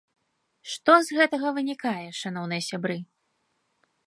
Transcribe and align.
Што 0.75 0.95
з 1.09 1.19
гэтага 1.19 1.47
вынікае, 1.59 2.07
шаноўныя 2.23 2.67
сябры? 2.73 2.97